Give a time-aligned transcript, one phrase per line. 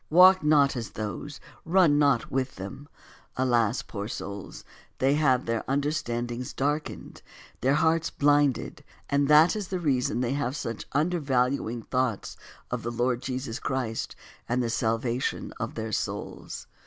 [0.19, 2.89] ''"Walk not as those, run not with them;
[3.37, 4.65] alas, poor souls,
[4.97, 7.21] they have their understandings darkened,
[7.59, 12.35] their hearts blinded, and that is the reason they have such undervaluing thoughts
[12.71, 14.15] of the Lord Jesus Christ
[14.49, 16.65] and the salvation of their souls.